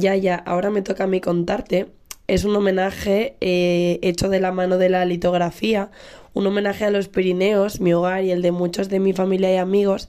Ya, 0.00 0.16
ya, 0.16 0.36
ahora 0.36 0.70
me 0.70 0.80
toca 0.80 1.04
a 1.04 1.06
mí 1.06 1.20
contarte. 1.20 1.88
Es 2.26 2.44
un 2.44 2.56
homenaje 2.56 3.36
eh, 3.42 3.98
hecho 4.00 4.30
de 4.30 4.40
la 4.40 4.50
mano 4.50 4.78
de 4.78 4.88
la 4.88 5.04
litografía, 5.04 5.90
un 6.32 6.46
homenaje 6.46 6.86
a 6.86 6.90
los 6.90 7.08
Pirineos, 7.08 7.82
mi 7.82 7.92
hogar 7.92 8.24
y 8.24 8.30
el 8.30 8.40
de 8.40 8.50
muchos 8.50 8.88
de 8.88 8.98
mi 8.98 9.12
familia 9.12 9.52
y 9.52 9.56
amigos, 9.58 10.08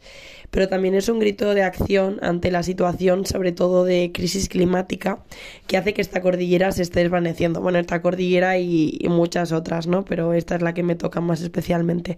pero 0.50 0.70
también 0.70 0.96
es 0.96 1.10
un 1.10 1.20
grito 1.20 1.54
de 1.54 1.64
acción 1.64 2.20
ante 2.22 2.52
la 2.52 2.64
situación, 2.64 3.26
sobre 3.26 3.52
todo 3.52 3.84
de 3.84 4.12
crisis 4.14 4.48
climática, 4.48 5.26
que 5.68 5.76
hace 5.76 5.94
que 5.94 6.02
esta 6.02 6.22
cordillera 6.22 6.72
se 6.72 6.84
esté 6.84 7.02
desvaneciendo. 7.02 7.60
Bueno, 7.60 7.80
esta 7.80 8.02
cordillera 8.02 8.58
y, 8.60 8.98
y 8.98 9.10
muchas 9.10 9.52
otras, 9.52 9.88
¿no? 9.88 10.06
Pero 10.06 10.34
esta 10.34 10.56
es 10.56 10.62
la 10.62 10.74
que 10.74 10.84
me 10.84 10.96
toca 10.96 11.20
más 11.20 11.42
especialmente. 11.42 12.18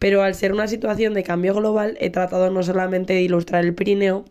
Pero 0.00 0.24
al 0.24 0.34
ser 0.34 0.52
una 0.52 0.66
situación 0.66 1.14
de 1.14 1.22
cambio 1.22 1.54
global, 1.54 1.96
he 2.00 2.10
tratado 2.10 2.50
no 2.50 2.64
solamente 2.64 3.12
de 3.12 3.22
ilustrar 3.22 3.64
el 3.64 3.74
Pirineo, 3.74 4.24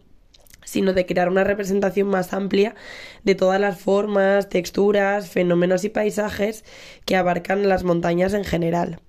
sino 0.64 0.94
de 0.94 1.06
crear 1.06 1.30
una 1.30 1.44
representación 1.44 2.08
más 2.08 2.34
amplia 2.34 2.76
de 3.24 3.36
todas 3.36 3.60
las 3.60 3.80
formas, 3.80 4.50
texturas, 4.50 5.30
fenómenos 5.30 5.84
y 5.84 5.90
paisajes 5.90 6.64
que 7.06 7.16
abarcan 7.16 7.68
las 7.68 7.84
montañas 7.84 8.34
en 8.34 8.44
general. 8.44 9.00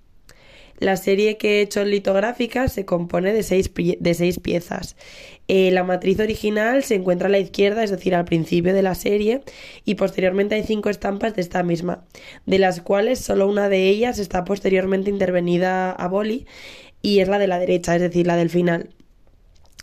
La 0.83 0.97
serie 0.97 1.37
que 1.37 1.59
he 1.59 1.62
hecho 1.62 1.80
en 1.83 1.91
litográfica 1.91 2.66
se 2.66 2.84
compone 2.84 3.33
de 3.33 3.45
seis, 3.45 3.70
de 3.73 4.15
seis 4.15 4.41
piezas. 4.41 4.97
Eh, 5.47 5.70
la 5.70 5.84
matriz 5.84 6.19
original 6.19 6.83
se 6.83 6.97
encuentra 6.97 7.28
a 7.28 7.30
la 7.30 7.38
izquierda, 7.38 7.84
es 7.84 7.92
decir, 7.92 8.16
al 8.16 8.25
principio 8.25 8.75
de 8.75 8.83
la 8.83 8.97
serie, 8.97 9.42
y 9.84 9.95
posteriormente 9.95 10.56
hay 10.56 10.64
cinco 10.64 10.91
estampas 10.91 11.37
de 11.37 11.42
esta 11.42 11.62
misma, 11.62 12.05
de 12.47 12.59
las 12.59 12.80
cuales 12.80 13.20
solo 13.20 13.47
una 13.47 13.69
de 13.69 13.89
ellas 13.91 14.19
está 14.19 14.45
posteriormente 14.45 15.09
intervenida 15.09 15.92
a 15.92 16.09
boli 16.09 16.47
y 17.00 17.20
es 17.20 17.28
la 17.28 17.39
de 17.39 17.47
la 17.47 17.61
derecha, 17.61 17.95
es 17.95 18.03
decir, 18.03 18.27
la 18.27 18.34
del 18.34 18.50
final 18.50 18.91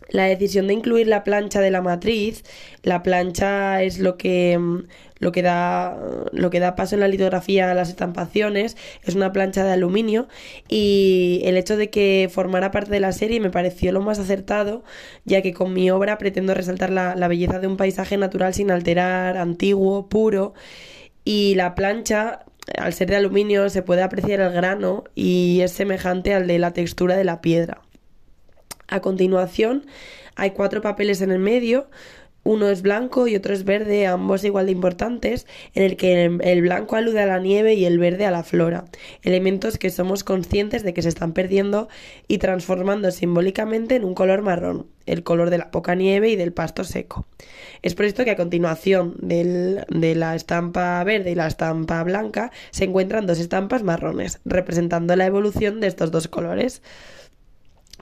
la 0.10 0.26
decisión 0.26 0.68
de 0.68 0.74
incluir 0.74 1.08
la 1.08 1.24
plancha 1.24 1.62
de 1.62 1.72
la 1.72 1.82
matriz, 1.82 2.44
la 2.84 3.04
plancha 3.04 3.84
es 3.84 4.00
lo 4.00 4.18
que 4.18 4.58
mm, 4.58 4.84
lo 5.20 5.32
que 5.32 5.42
da 5.42 5.98
lo 6.32 6.50
que 6.50 6.60
da 6.60 6.76
paso 6.76 6.96
en 6.96 7.02
la 7.02 7.08
litografía 7.08 7.72
a 7.72 7.74
las 7.74 7.90
estampaciones, 7.90 8.78
es 9.04 9.16
una 9.16 9.32
plancha 9.34 9.64
de 9.64 9.72
aluminio 9.74 10.28
y 10.70 11.42
el 11.44 11.58
hecho 11.58 11.78
de 11.78 11.90
que 11.90 12.30
formara 12.32 12.72
parte 12.72 12.92
de 12.92 13.00
la 13.00 13.12
serie 13.12 13.40
me 13.40 13.50
pareció 13.50 13.92
lo 13.92 14.02
más 14.02 14.20
acertado, 14.20 14.84
ya 15.26 15.42
que 15.42 15.54
con 15.54 15.74
mi 15.74 15.92
obra 15.92 16.18
pretendo 16.18 16.54
resaltar 16.54 16.90
la, 16.90 17.16
la 17.16 17.28
belleza 17.28 17.60
de 17.60 17.68
un 17.68 17.78
paisaje 17.78 18.18
natural 18.18 18.54
sin 18.54 18.72
alterar, 18.72 19.38
antiguo, 19.38 20.08
puro 20.10 20.54
y 21.26 21.56
la 21.56 21.76
plancha 21.76 22.46
al 22.78 22.94
ser 22.94 23.10
de 23.10 23.16
aluminio 23.18 23.70
se 23.70 23.82
puede 23.82 24.04
apreciar 24.04 24.42
el 24.42 24.54
grano 24.54 25.04
y 25.16 25.62
es 25.62 25.72
semejante 25.72 26.34
al 26.34 26.48
de 26.48 26.60
la 26.60 26.72
textura 26.72 27.16
de 27.16 27.24
la 27.24 27.42
piedra. 27.42 27.82
A 28.90 29.02
continuación 29.02 29.86
hay 30.36 30.52
cuatro 30.52 30.82
papeles 30.82 31.22
en 31.22 31.32
el 31.32 31.40
medio, 31.40 31.90
uno 32.44 32.70
es 32.70 32.82
blanco 32.82 33.28
y 33.28 33.36
otro 33.36 33.54
es 33.54 33.66
verde, 33.66 34.08
ambos 34.08 34.44
igual 34.44 34.68
de 34.68 34.72
importantes, 34.72 35.46
en 35.76 35.84
el 35.84 35.98
que 35.98 36.24
el 36.24 36.62
blanco 36.62 36.96
alude 36.96 37.22
a 37.22 37.26
la 37.26 37.40
nieve 37.40 37.74
y 37.74 37.86
el 37.86 38.00
verde 38.00 38.26
a 38.26 38.32
la 38.32 38.44
flora, 38.44 38.86
elementos 39.24 39.78
que 39.78 39.90
somos 39.90 40.24
conscientes 40.24 40.84
de 40.84 40.94
que 40.94 41.02
se 41.02 41.10
están 41.10 41.34
perdiendo 41.34 41.90
y 42.28 42.38
transformando 42.38 43.12
simbólicamente 43.12 43.96
en 43.96 44.06
un 44.06 44.16
color 44.16 44.42
marrón, 44.42 44.88
el 45.06 45.22
color 45.24 45.50
de 45.50 45.58
la 45.58 45.70
poca 45.70 45.96
nieve 45.96 46.30
y 46.30 46.38
del 46.38 46.54
pasto 46.54 46.86
seco. 46.86 47.28
Es 47.82 47.94
por 47.94 48.06
esto 48.06 48.24
que 48.24 48.32
a 48.32 48.38
continuación 48.38 49.16
de 49.20 50.16
la 50.16 50.34
estampa 50.34 51.04
verde 51.04 51.32
y 51.32 51.36
la 51.36 51.48
estampa 51.48 52.02
blanca 52.04 52.52
se 52.72 52.86
encuentran 52.86 53.28
dos 53.28 53.40
estampas 53.40 53.84
marrones, 53.84 54.40
representando 54.46 55.16
la 55.18 55.26
evolución 55.26 55.82
de 55.82 55.88
estos 55.88 56.10
dos 56.10 56.30
colores. 56.30 56.82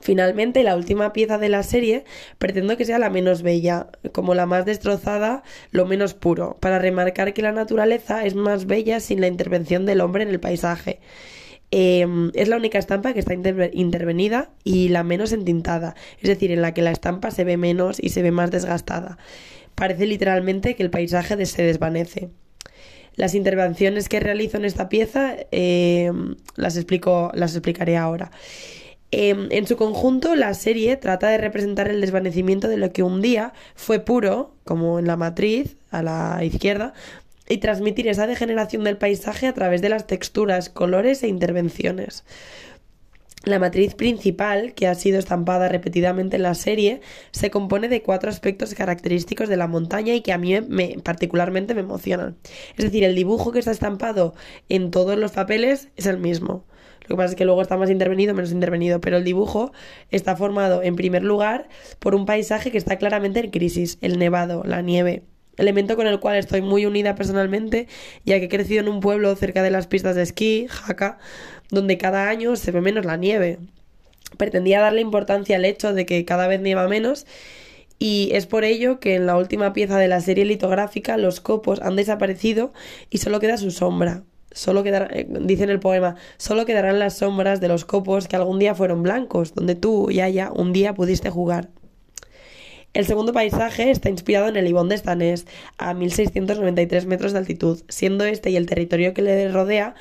Finalmente, 0.01 0.63
la 0.63 0.75
última 0.75 1.13
pieza 1.13 1.37
de 1.37 1.49
la 1.49 1.63
serie 1.63 2.05
pretendo 2.37 2.77
que 2.77 2.85
sea 2.85 2.99
la 2.99 3.09
menos 3.09 3.41
bella, 3.41 3.87
como 4.11 4.35
la 4.35 4.45
más 4.45 4.65
destrozada, 4.65 5.43
lo 5.71 5.85
menos 5.85 6.13
puro, 6.13 6.57
para 6.59 6.79
remarcar 6.79 7.33
que 7.33 7.41
la 7.41 7.51
naturaleza 7.51 8.25
es 8.25 8.35
más 8.35 8.65
bella 8.65 8.99
sin 8.99 9.21
la 9.21 9.27
intervención 9.27 9.85
del 9.85 10.01
hombre 10.01 10.23
en 10.23 10.29
el 10.29 10.39
paisaje. 10.39 10.99
Em, 11.69 12.31
es 12.33 12.47
la 12.47 12.55
única 12.55 12.79
estampa 12.79 13.13
que 13.13 13.19
está 13.19 13.33
intervenida 13.33 14.51
y 14.63 14.87
la 14.87 15.03
menos 15.03 15.33
entintada, 15.33 15.95
es 16.21 16.29
decir, 16.29 16.51
en 16.51 16.61
la 16.61 16.73
que 16.73 16.81
la 16.81 16.91
estampa 16.91 17.29
se 17.31 17.43
ve 17.43 17.57
menos 17.57 17.97
y 18.01 18.09
se 18.09 18.21
ve 18.21 18.31
más 18.31 18.51
desgastada. 18.51 19.17
Parece 19.75 20.05
literalmente 20.05 20.75
que 20.75 20.83
el 20.83 20.89
paisaje 20.89 21.45
se 21.45 21.63
desvanece. 21.63 22.29
Las 23.15 23.35
intervenciones 23.35 24.09
que 24.09 24.19
realizo 24.19 24.57
en 24.57 24.65
esta 24.65 24.89
pieza 24.89 25.35
em, 25.51 26.35
las, 26.55 26.77
explico, 26.77 27.31
las 27.33 27.53
explicaré 27.53 27.97
ahora. 27.97 28.31
Em, 29.11 29.47
en 29.51 29.67
su 29.67 29.77
conjunto, 29.77 30.35
la 30.35 30.53
serie 30.53 30.97
trata 30.97 31.29
de 31.29 31.37
representar 31.37 31.87
el 31.87 32.01
desvanecimiento 32.01 32.67
de 32.67 32.77
lo 32.77 32.91
que 32.91 33.03
un 33.03 33.21
día 33.21 33.53
fue 33.75 33.99
puro, 33.99 34.53
como 34.65 34.99
en 34.99 35.07
la 35.07 35.15
matriz, 35.15 35.77
a 35.91 36.03
la 36.03 36.43
izquierda, 36.43 36.93
y 37.47 37.59
transmitir 37.59 38.07
esa 38.09 38.27
degeneración 38.27 38.83
del 38.83 38.97
paisaje 38.97 39.47
a 39.47 39.53
través 39.53 39.81
de 39.81 39.89
las 39.89 40.07
texturas, 40.07 40.69
colores 40.69 41.23
e 41.23 41.29
intervenciones. 41.29 42.25
La 43.45 43.59
matriz 43.59 43.95
principal, 43.95 44.73
que 44.73 44.87
ha 44.87 44.95
sido 44.95 45.19
estampada 45.19 45.69
repetidamente 45.69 46.35
en 46.35 46.43
la 46.43 46.53
serie, 46.53 46.99
se 47.31 47.49
compone 47.49 47.87
de 47.87 48.01
cuatro 48.01 48.29
aspectos 48.29 48.73
característicos 48.73 49.47
de 49.47 49.55
la 49.55 49.67
montaña 49.67 50.15
y 50.15 50.21
que 50.21 50.33
a 50.33 50.37
mí 50.37 50.59
me, 50.67 50.97
particularmente 51.01 51.73
me 51.73 51.79
emocionan. 51.79 52.35
Es 52.75 52.83
decir, 52.83 53.05
el 53.05 53.15
dibujo 53.15 53.53
que 53.53 53.59
está 53.59 53.71
estampado 53.71 54.33
en 54.67 54.91
todos 54.91 55.17
los 55.17 55.31
papeles 55.31 55.87
es 55.95 56.07
el 56.07 56.17
mismo. 56.17 56.65
Lo 57.07 57.15
que 57.15 57.17
pasa 57.17 57.29
es 57.29 57.35
que 57.35 57.45
luego 57.45 57.61
está 57.61 57.77
más 57.77 57.89
intervenido, 57.89 58.33
menos 58.33 58.51
intervenido, 58.51 58.99
pero 59.01 59.17
el 59.17 59.23
dibujo 59.23 59.71
está 60.11 60.35
formado 60.35 60.83
en 60.83 60.95
primer 60.95 61.23
lugar 61.23 61.69
por 61.99 62.15
un 62.15 62.25
paisaje 62.25 62.71
que 62.71 62.77
está 62.77 62.97
claramente 62.97 63.39
en 63.39 63.49
crisis, 63.49 63.97
el 64.01 64.19
nevado, 64.19 64.63
la 64.65 64.81
nieve, 64.81 65.23
elemento 65.57 65.95
con 65.95 66.07
el 66.07 66.19
cual 66.19 66.37
estoy 66.37 66.61
muy 66.61 66.85
unida 66.85 67.15
personalmente, 67.15 67.87
ya 68.25 68.39
que 68.39 68.45
he 68.45 68.49
crecido 68.49 68.81
en 68.81 68.89
un 68.89 68.99
pueblo 68.99 69.35
cerca 69.35 69.63
de 69.63 69.71
las 69.71 69.87
pistas 69.87 70.15
de 70.15 70.23
esquí, 70.23 70.67
Jaca, 70.69 71.17
donde 71.69 71.97
cada 71.97 72.29
año 72.29 72.55
se 72.55 72.71
ve 72.71 72.81
menos 72.81 73.05
la 73.05 73.17
nieve. 73.17 73.59
Pretendía 74.37 74.81
darle 74.81 75.01
importancia 75.01 75.55
al 75.55 75.65
hecho 75.65 75.93
de 75.93 76.05
que 76.05 76.25
cada 76.25 76.47
vez 76.47 76.61
nieva 76.61 76.87
menos 76.87 77.25
y 77.99 78.29
es 78.33 78.45
por 78.45 78.63
ello 78.63 78.99
que 78.99 79.15
en 79.15 79.25
la 79.25 79.37
última 79.37 79.73
pieza 79.73 79.97
de 79.97 80.07
la 80.07 80.21
serie 80.21 80.45
litográfica 80.45 81.17
los 81.17 81.39
copos 81.39 81.81
han 81.81 81.95
desaparecido 81.95 82.73
y 83.09 83.17
solo 83.17 83.39
queda 83.39 83.57
su 83.57 83.71
sombra, 83.71 84.23
Solo 84.57 84.83
quedarán, 84.83 85.09
eh, 85.13 85.27
dice 85.41 85.65
en 85.65 85.69
el 85.69 85.79
poema, 85.79 86.15
solo 86.37 86.65
quedarán 86.65 86.97
las 86.97 87.17
sombras 87.17 87.61
de 87.61 87.67
los 87.67 87.85
copos 87.85 88.27
que 88.27 88.35
algún 88.35 88.57
día 88.57 88.73
fueron 88.73 89.03
blancos, 89.03 89.53
donde 89.53 89.75
tú, 89.75 90.09
Yaya, 90.09 90.51
un 90.51 90.73
día 90.73 90.95
pudiste 90.95 91.29
jugar. 91.29 91.69
El 92.95 93.05
segundo 93.05 93.33
paisaje 93.33 93.91
está 93.91 94.09
inspirado 94.09 94.47
en 94.47 94.55
el 94.55 94.67
Ibón 94.67 94.89
de 94.89 94.95
Estanés, 94.95 95.45
a 95.77 95.93
1693 95.93 97.05
metros 97.05 97.33
de 97.33 97.37
altitud, 97.37 97.83
siendo 97.87 98.25
este 98.25 98.49
y 98.49 98.55
el 98.55 98.65
territorio 98.65 99.13
que 99.13 99.21
le 99.21 99.47
rodea 99.51 99.93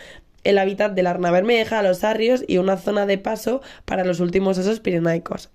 el 0.43 0.57
hábitat 0.57 0.93
de 0.93 1.03
la 1.03 1.11
Arna 1.11 1.31
Bermeja, 1.31 1.83
los 1.83 2.03
Arrios 2.03 2.43
y 2.47 2.57
una 2.57 2.79
zona 2.79 3.05
de 3.05 3.19
paso 3.19 3.61
para 3.85 4.05
los 4.05 4.21
últimos 4.21 4.57
osos 4.57 4.81
pirenaicos. 4.81 5.51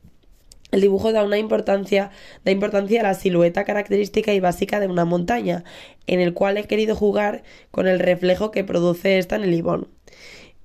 El 0.71 0.81
dibujo 0.81 1.11
da 1.11 1.23
una 1.23 1.37
importancia, 1.37 2.11
da 2.45 2.51
importancia 2.51 3.01
a 3.01 3.03
la 3.03 3.13
silueta 3.13 3.65
característica 3.65 4.33
y 4.33 4.39
básica 4.39 4.79
de 4.79 4.87
una 4.87 5.05
montaña, 5.05 5.63
en 6.07 6.21
el 6.21 6.33
cual 6.33 6.57
he 6.57 6.63
querido 6.63 6.95
jugar 6.95 7.43
con 7.71 7.87
el 7.87 7.99
reflejo 7.99 8.51
que 8.51 8.63
produce 8.63 9.17
esta 9.17 9.35
en 9.35 9.43
el 9.43 9.53
ibón. 9.53 9.89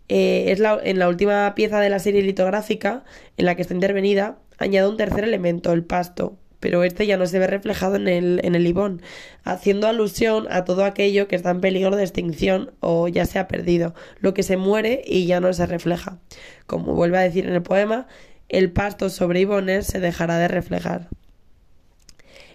Eh, 0.09 0.53
es 0.53 0.61
la, 0.61 0.79
en 0.83 1.01
la 1.01 1.09
última 1.09 1.53
pieza 1.57 1.81
de 1.81 1.91
la 1.91 1.99
serie 1.99 2.23
litográfica, 2.23 3.05
en 3.37 3.47
la 3.47 3.57
que 3.57 3.63
está 3.63 3.75
intervenida, 3.75 4.39
añado 4.59 4.91
un 4.91 4.97
tercer 4.97 5.25
elemento, 5.25 5.73
el 5.73 5.85
pasto, 5.85 6.39
pero 6.61 6.85
este 6.85 7.07
ya 7.07 7.17
no 7.17 7.27
se 7.27 7.39
ve 7.39 7.47
reflejado 7.47 7.97
en 7.97 8.09
el, 8.09 8.41
en 8.43 9.01
haciendo 9.45 9.89
alusión 9.89 10.47
a 10.51 10.65
todo 10.65 10.85
aquello 10.85 11.29
que 11.29 11.37
está 11.37 11.51
en 11.51 11.61
peligro 11.61 11.97
de 11.97 12.03
extinción 12.03 12.73
o 12.81 13.09
ya 13.09 13.27
se 13.27 13.39
ha 13.39 13.49
perdido, 13.49 13.95
lo 14.21 14.35
que 14.35 14.43
se 14.43 14.57
muere 14.57 15.03
y 15.05 15.27
ya 15.27 15.41
no 15.41 15.53
se 15.53 15.67
refleja. 15.67 16.19
Como 16.67 16.95
vuelve 16.95 17.19
a 17.19 17.23
decir 17.23 17.47
en 17.47 17.55
el 17.55 17.63
poema, 17.63 18.07
el 18.49 18.73
pasto 18.73 19.11
sobre 19.11 19.41
Ibones 19.41 19.87
se 19.87 20.01
dejará 20.01 20.39
de 20.39 20.49
reflejar. 20.49 21.09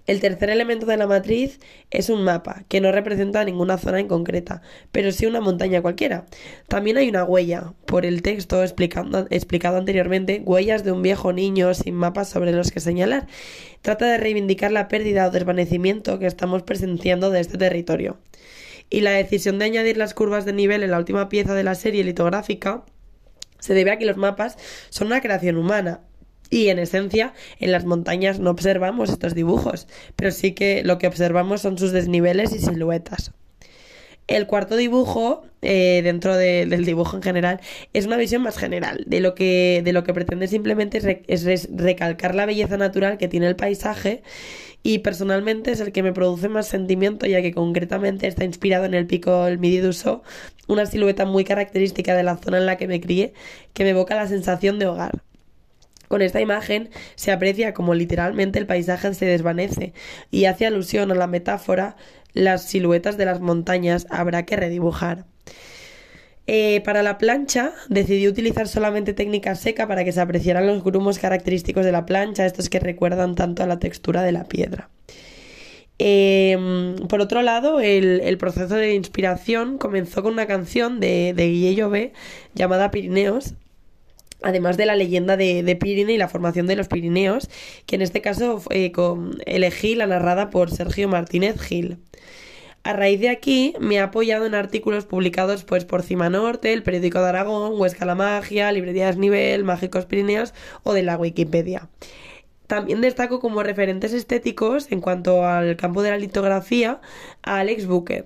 El 0.07 0.19
tercer 0.19 0.49
elemento 0.49 0.87
de 0.87 0.97
la 0.97 1.05
matriz 1.05 1.59
es 1.91 2.09
un 2.09 2.23
mapa, 2.23 2.63
que 2.67 2.81
no 2.81 2.91
representa 2.91 3.45
ninguna 3.45 3.77
zona 3.77 3.99
en 3.99 4.07
concreta, 4.07 4.63
pero 4.91 5.11
sí 5.11 5.27
una 5.27 5.41
montaña 5.41 5.81
cualquiera. 5.81 6.25
También 6.67 6.97
hay 6.97 7.07
una 7.07 7.23
huella, 7.23 7.73
por 7.85 8.05
el 8.05 8.23
texto 8.23 8.63
explicado 8.63 9.77
anteriormente, 9.77 10.41
huellas 10.43 10.83
de 10.83 10.91
un 10.91 11.03
viejo 11.03 11.33
niño 11.33 11.73
sin 11.75 11.93
mapas 11.93 12.29
sobre 12.29 12.51
los 12.51 12.71
que 12.71 12.79
señalar. 12.79 13.27
Trata 13.83 14.07
de 14.07 14.17
reivindicar 14.17 14.71
la 14.71 14.87
pérdida 14.87 15.27
o 15.27 15.31
desvanecimiento 15.31 16.17
que 16.17 16.25
estamos 16.25 16.63
presenciando 16.63 17.29
de 17.29 17.41
este 17.41 17.59
territorio. 17.59 18.17
Y 18.89 19.01
la 19.01 19.11
decisión 19.11 19.59
de 19.59 19.65
añadir 19.65 19.97
las 19.97 20.15
curvas 20.15 20.45
de 20.45 20.53
nivel 20.53 20.81
en 20.81 20.91
la 20.91 20.97
última 20.97 21.29
pieza 21.29 21.53
de 21.53 21.63
la 21.63 21.75
serie 21.75 22.03
litográfica 22.03 22.83
se 23.61 23.73
debe 23.73 23.91
a 23.91 23.97
que 23.97 24.05
los 24.05 24.17
mapas 24.17 24.57
son 24.89 25.07
una 25.07 25.21
creación 25.21 25.55
humana. 25.55 26.01
Y 26.49 26.67
en 26.67 26.79
esencia, 26.79 27.33
en 27.59 27.71
las 27.71 27.85
montañas 27.85 28.39
no 28.39 28.49
observamos 28.49 29.09
estos 29.09 29.33
dibujos, 29.33 29.87
pero 30.17 30.31
sí 30.31 30.51
que 30.51 30.83
lo 30.83 30.97
que 30.97 31.07
observamos 31.07 31.61
son 31.61 31.77
sus 31.77 31.93
desniveles 31.93 32.51
y 32.51 32.59
siluetas. 32.59 33.31
El 34.31 34.47
cuarto 34.47 34.77
dibujo, 34.77 35.43
eh, 35.61 35.99
dentro 36.05 36.37
del 36.37 36.85
dibujo 36.85 37.17
en 37.17 37.21
general, 37.21 37.59
es 37.91 38.05
una 38.05 38.15
visión 38.15 38.41
más 38.41 38.57
general. 38.57 39.03
De 39.05 39.19
lo 39.19 39.35
que, 39.35 39.81
de 39.83 39.91
lo 39.91 40.05
que 40.05 40.13
pretende 40.13 40.47
simplemente 40.47 41.01
es, 41.27 41.69
recalcar 41.75 42.33
la 42.33 42.45
belleza 42.45 42.77
natural 42.77 43.17
que 43.17 43.27
tiene 43.27 43.47
el 43.47 43.57
paisaje 43.57 44.23
y 44.83 44.99
personalmente 44.99 45.71
es 45.71 45.81
el 45.81 45.91
que 45.91 46.01
me 46.01 46.13
produce 46.13 46.47
más 46.47 46.67
sentimiento 46.67 47.25
ya 47.25 47.41
que 47.41 47.53
concretamente 47.53 48.25
está 48.25 48.45
inspirado 48.45 48.85
en 48.85 48.93
el 48.93 49.05
pico 49.05 49.47
el 49.47 49.59
Midi 49.59 49.79
d'Uso, 49.79 50.23
una 50.69 50.85
silueta 50.85 51.25
muy 51.25 51.43
característica 51.43 52.15
de 52.15 52.23
la 52.23 52.37
zona 52.37 52.57
en 52.57 52.65
la 52.65 52.77
que 52.77 52.87
me 52.87 53.01
crié 53.01 53.33
que 53.73 53.83
me 53.83 53.89
evoca 53.89 54.15
la 54.15 54.27
sensación 54.27 54.79
de 54.79 54.87
hogar. 54.87 55.21
Con 56.07 56.21
esta 56.21 56.41
imagen 56.41 56.89
se 57.15 57.31
aprecia 57.31 57.73
como 57.73 57.93
literalmente 57.93 58.59
el 58.59 58.65
paisaje 58.65 59.13
se 59.13 59.25
desvanece 59.25 59.93
y 60.29 60.45
hace 60.45 60.65
alusión 60.65 61.11
a 61.11 61.15
la 61.15 61.27
metáfora 61.27 61.95
las 62.33 62.63
siluetas 62.63 63.17
de 63.17 63.25
las 63.25 63.39
montañas 63.39 64.07
habrá 64.09 64.45
que 64.45 64.55
redibujar. 64.55 65.25
Eh, 66.47 66.81
para 66.83 67.03
la 67.03 67.17
plancha 67.17 67.71
decidí 67.87 68.27
utilizar 68.27 68.67
solamente 68.67 69.13
técnica 69.13 69.55
seca 69.55 69.87
para 69.87 70.03
que 70.03 70.11
se 70.11 70.21
apreciaran 70.21 70.67
los 70.67 70.83
grumos 70.83 71.19
característicos 71.19 71.85
de 71.85 71.91
la 71.91 72.05
plancha, 72.05 72.45
estos 72.45 72.69
que 72.69 72.79
recuerdan 72.79 73.35
tanto 73.35 73.63
a 73.63 73.67
la 73.67 73.79
textura 73.79 74.23
de 74.23 74.31
la 74.31 74.45
piedra. 74.45 74.89
Em, 75.99 76.95
por 77.07 77.21
otro 77.21 77.43
lado, 77.43 77.79
el, 77.79 78.37
proceso 78.39 78.75
de 78.75 78.95
inspiración 78.95 79.77
comenzó 79.77 80.23
con 80.23 80.33
una 80.33 80.47
canción 80.47 80.99
de, 80.99 81.33
de 81.35 81.47
Guille 81.47 82.11
llamada 82.55 82.89
Pirineos, 82.89 83.53
además 84.41 84.77
de 84.77 84.85
la 84.85 84.95
leyenda 84.95 85.37
de, 85.37 85.63
de 85.63 85.79
y 85.83 86.17
la 86.17 86.27
formación 86.27 86.67
de 86.67 86.75
los 86.75 86.87
Pirineos, 86.87 87.49
que 87.85 87.95
en 87.95 88.01
este 88.01 88.21
caso 88.21 88.61
eh, 88.69 88.91
elegí 89.45 89.95
la 89.95 90.07
narrada 90.07 90.49
por 90.49 90.71
Sergio 90.71 91.07
Martínez 91.07 91.59
Gil. 91.59 91.97
A 92.83 92.93
raíz 92.93 93.19
de 93.19 93.29
aquí 93.29 93.75
me 93.79 93.95
he 93.95 93.99
apoyado 93.99 94.45
en 94.47 94.55
artículos 94.55 95.05
publicados 95.05 95.63
pues 95.63 95.85
por 95.85 96.01
Cima 96.01 96.29
Norte, 96.29 96.73
el 96.73 96.81
Periódico 96.81 97.19
de 97.19 97.29
Aragón, 97.29 97.79
Huesca 97.79 98.05
la 98.05 98.15
Magia, 98.15 98.71
Librerías 98.71 99.17
Nivel, 99.17 99.63
Mágicos 99.63 100.05
Pirineos 100.05 100.53
o 100.81 100.93
de 100.93 101.03
la 101.03 101.15
Wikipedia. 101.17 101.89
También 102.65 103.01
destaco 103.01 103.39
como 103.39 103.61
referentes 103.61 104.13
estéticos 104.13 104.91
en 104.91 105.01
cuanto 105.01 105.45
al 105.45 105.75
campo 105.75 106.01
de 106.01 106.09
la 106.09 106.17
litografía 106.17 107.01
a 107.43 107.59
Alex 107.59 107.85
Booker 107.85 108.25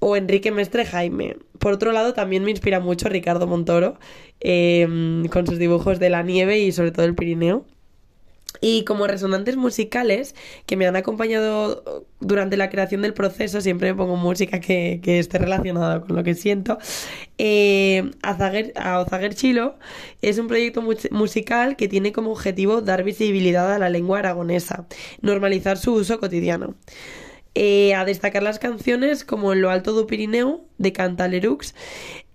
o 0.00 0.16
Enrique 0.16 0.50
Mestre 0.50 0.84
Jaime. 0.84 1.36
Por 1.58 1.72
otro 1.72 1.92
lado, 1.92 2.14
también 2.14 2.44
me 2.44 2.50
inspira 2.50 2.80
mucho 2.80 3.08
Ricardo 3.08 3.46
Montoro 3.46 3.98
em, 4.40 5.26
con 5.28 5.46
sus 5.46 5.58
dibujos 5.58 5.98
de 5.98 6.10
la 6.10 6.22
nieve 6.22 6.58
y 6.60 6.72
sobre 6.72 6.92
todo 6.92 7.06
el 7.06 7.14
Pirineo. 7.14 7.64
Y 8.60 8.84
como 8.84 9.06
resonantes 9.06 9.56
musicales 9.56 10.34
que 10.66 10.76
me 10.76 10.86
han 10.86 10.96
acompañado 10.96 12.06
durante 12.18 12.56
la 12.56 12.70
creación 12.70 13.02
del 13.02 13.14
proceso, 13.14 13.60
siempre 13.60 13.92
me 13.92 13.96
pongo 13.96 14.16
música 14.16 14.58
que, 14.58 15.00
esté 15.04 15.38
relacionada 15.38 16.00
con 16.00 16.16
lo 16.16 16.24
que 16.24 16.34
siento. 16.34 16.78
Eh, 17.36 18.10
Azaguer, 18.22 19.34
Chilo 19.34 19.78
es 20.22 20.38
un 20.38 20.48
proyecto 20.48 20.82
musical 21.10 21.76
que 21.76 21.88
tiene 21.88 22.12
como 22.12 22.32
objetivo 22.32 22.80
dar 22.80 23.04
visibilidad 23.04 23.72
a 23.72 23.78
la 23.78 23.90
lengua 23.90 24.20
aragonesa, 24.20 24.86
normalizar 25.20 25.76
su 25.76 25.92
uso 25.92 26.18
cotidiano. 26.18 26.74
Eh, 27.60 27.92
a 27.92 28.04
destacar 28.04 28.44
las 28.44 28.60
canciones 28.60 29.24
como 29.24 29.52
En 29.52 29.62
lo 29.62 29.70
alto 29.70 29.92
do 29.92 30.06
Pirineo 30.06 30.64
de 30.78 30.92
Cantalerux, 30.92 31.74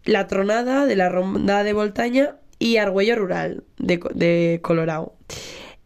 La 0.03 0.27
tronada 0.27 0.85
de 0.85 0.97
la 0.97 1.07
ronda 1.07 1.63
de 1.63 1.71
Voltaña 1.71 2.35
y 2.59 2.75
Argüello 2.75 3.15
Rural 3.15 3.63
de, 3.77 4.01
de 4.13 4.59
Colorado. 4.61 5.15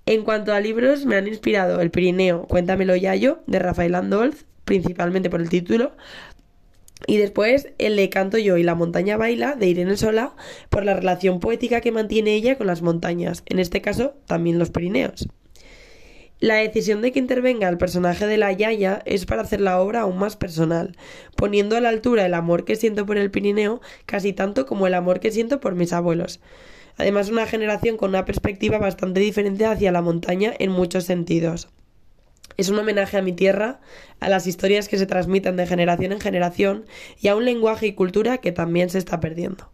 En 0.07 0.23
cuanto 0.23 0.53
a 0.53 0.59
libros, 0.59 1.05
me 1.05 1.17
han 1.17 1.27
inspirado 1.27 1.81
El 1.81 1.91
Pirineo, 1.91 2.47
Cuéntamelo 2.47 2.95
Yayo, 2.95 3.43
de 3.45 3.59
Rafael 3.59 3.93
Andolz, 3.93 4.45
principalmente 4.65 5.29
por 5.29 5.39
el 5.39 5.49
título, 5.49 5.91
y 7.05 7.17
después 7.17 7.67
el 7.77 7.95
de 7.95 8.09
Canto 8.09 8.39
yo 8.39 8.57
y 8.57 8.63
la 8.63 8.73
montaña 8.73 9.17
baila 9.17 9.53
de 9.53 9.67
Irene 9.67 9.97
Sola 9.97 10.35
por 10.71 10.83
la 10.83 10.95
relación 10.95 11.39
poética 11.39 11.79
que 11.79 11.91
mantiene 11.91 12.33
ella 12.33 12.57
con 12.57 12.65
las 12.65 12.81
montañas, 12.81 13.43
en 13.45 13.59
este 13.59 13.81
caso 13.81 14.15
también 14.25 14.57
los 14.57 14.71
Pirineos. 14.71 15.27
La 16.39 16.55
decisión 16.55 17.01
de 17.01 17.11
que 17.11 17.17
intervenga 17.17 17.67
el 17.67 17.79
personaje 17.79 18.27
de 18.27 18.37
la 18.37 18.51
Yaya 18.51 19.01
es 19.05 19.25
para 19.25 19.41
hacer 19.41 19.59
la 19.59 19.81
obra 19.81 20.01
aún 20.01 20.19
más 20.19 20.35
personal, 20.35 20.95
poniendo 21.35 21.75
a 21.75 21.81
la 21.81 21.89
altura 21.89 22.27
el 22.27 22.35
amor 22.35 22.63
que 22.63 22.75
siento 22.75 23.07
por 23.07 23.17
el 23.17 23.31
Pirineo 23.31 23.81
casi 24.05 24.33
tanto 24.33 24.67
como 24.67 24.85
el 24.85 24.93
amor 24.93 25.19
que 25.19 25.31
siento 25.31 25.59
por 25.59 25.73
mis 25.73 25.93
abuelos. 25.93 26.39
Además, 26.95 27.29
una 27.29 27.47
generación 27.47 27.97
con 27.97 28.09
una 28.09 28.25
perspectiva 28.25 28.77
bastante 28.77 29.19
diferente 29.19 29.65
hacia 29.65 29.91
la 29.91 30.03
montaña 30.03 30.53
en 30.59 30.71
muchos 30.71 31.05
sentidos. 31.05 31.69
Es 32.55 32.69
un 32.69 32.77
homenaje 32.77 33.17
a 33.17 33.23
mi 33.23 33.33
tierra, 33.33 33.79
a 34.19 34.29
las 34.29 34.45
historias 34.45 34.87
que 34.87 34.99
se 34.99 35.07
transmiten 35.07 35.57
de 35.57 35.65
generación 35.65 36.11
en 36.11 36.19
generación 36.19 36.85
y 37.19 37.29
a 37.29 37.35
un 37.35 37.45
lenguaje 37.45 37.87
y 37.87 37.93
cultura 37.93 38.37
que 38.37 38.51
también 38.51 38.91
se 38.91 38.99
está 38.99 39.19
perdiendo. 39.19 39.71